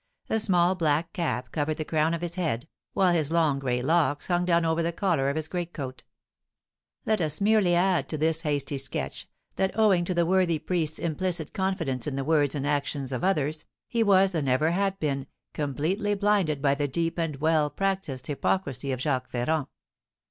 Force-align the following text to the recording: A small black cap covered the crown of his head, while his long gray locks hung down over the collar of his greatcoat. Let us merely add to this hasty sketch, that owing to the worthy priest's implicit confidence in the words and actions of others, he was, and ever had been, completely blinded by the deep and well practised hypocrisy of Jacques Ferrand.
A 0.31 0.39
small 0.39 0.73
black 0.73 1.13
cap 1.13 1.51
covered 1.51 1.77
the 1.77 1.85
crown 1.85 2.15
of 2.15 2.21
his 2.21 2.33
head, 2.33 2.67
while 2.93 3.13
his 3.13 3.29
long 3.31 3.59
gray 3.59 3.83
locks 3.83 4.25
hung 4.29 4.45
down 4.45 4.65
over 4.65 4.81
the 4.81 4.91
collar 4.91 5.29
of 5.29 5.35
his 5.35 5.47
greatcoat. 5.47 6.03
Let 7.05 7.21
us 7.21 7.39
merely 7.39 7.75
add 7.75 8.09
to 8.09 8.17
this 8.17 8.41
hasty 8.41 8.79
sketch, 8.79 9.27
that 9.57 9.77
owing 9.77 10.03
to 10.05 10.15
the 10.15 10.25
worthy 10.25 10.57
priest's 10.57 10.97
implicit 10.97 11.53
confidence 11.53 12.07
in 12.07 12.15
the 12.15 12.23
words 12.23 12.55
and 12.55 12.65
actions 12.65 13.11
of 13.11 13.23
others, 13.23 13.65
he 13.87 14.01
was, 14.01 14.33
and 14.33 14.49
ever 14.49 14.71
had 14.71 14.97
been, 14.99 15.27
completely 15.53 16.15
blinded 16.15 16.63
by 16.63 16.73
the 16.73 16.87
deep 16.87 17.19
and 17.19 17.35
well 17.35 17.69
practised 17.69 18.25
hypocrisy 18.25 18.91
of 18.91 18.99
Jacques 19.01 19.29
Ferrand. 19.29 19.67